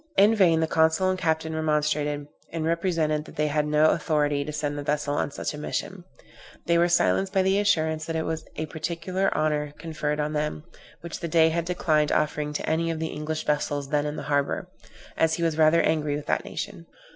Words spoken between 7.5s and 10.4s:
assurance that it was a particular honor conferred on